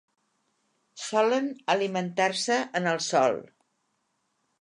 Solen 1.01 1.51
alimentar-se 1.73 2.57
en 2.81 2.93
el 2.93 2.99
sòl. 3.09 3.39